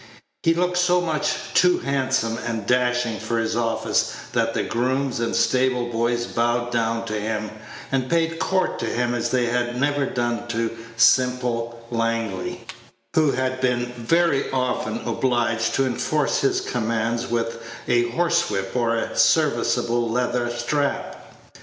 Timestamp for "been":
13.61-13.85